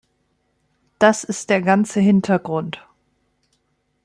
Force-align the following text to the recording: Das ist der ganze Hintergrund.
Das 0.97 1.23
ist 1.23 1.51
der 1.51 1.61
ganze 1.61 1.99
Hintergrund. 1.99 2.83